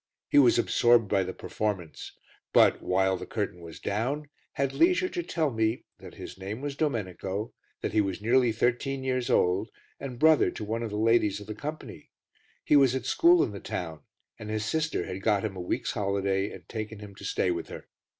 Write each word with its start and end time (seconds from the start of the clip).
He 0.29 0.39
was 0.39 0.57
absorbed 0.57 1.07
by 1.07 1.21
the 1.21 1.31
performance, 1.31 2.13
but, 2.53 2.81
while 2.81 3.17
the 3.17 3.27
curtain 3.27 3.61
was 3.61 3.79
down, 3.79 4.29
had 4.53 4.73
leisure 4.73 5.09
to 5.09 5.21
tell 5.21 5.51
me 5.51 5.85
that 5.99 6.15
his 6.15 6.39
name 6.39 6.59
was 6.59 6.75
Domenico, 6.75 7.53
that 7.81 7.93
he 7.93 8.01
was 8.01 8.19
nearly 8.19 8.51
thirteen 8.51 9.03
years 9.03 9.29
old 9.29 9.69
and 9.99 10.17
brother 10.17 10.49
to 10.49 10.63
one 10.63 10.81
of 10.81 10.89
the 10.89 10.97
ladies 10.97 11.39
of 11.39 11.45
the 11.45 11.53
company; 11.53 12.09
he 12.63 12.75
was 12.75 12.95
at 12.95 13.05
school 13.05 13.43
in 13.43 13.51
the 13.51 13.59
town 13.59 13.99
and 14.39 14.49
his 14.49 14.65
sister 14.65 15.05
had 15.05 15.21
got 15.21 15.45
him 15.45 15.55
a 15.55 15.61
week's 15.61 15.91
holiday 15.91 16.49
and 16.49 16.67
taken 16.67 16.97
him 16.97 17.13
to 17.13 17.23
stay 17.23 17.51
with 17.51 17.67
her. 17.67 17.87